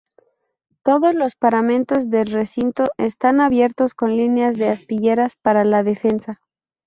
Todos 0.81 1.13
los 1.13 1.35
paramentos 1.35 2.09
del 2.09 2.25
recinto 2.31 2.85
están 2.97 3.39
abiertos 3.39 3.93
con 3.93 4.15
líneas 4.17 4.57
de 4.57 4.67
aspilleras 4.69 5.35
para 5.43 5.63
la 5.63 5.83
defensa. 5.83 6.41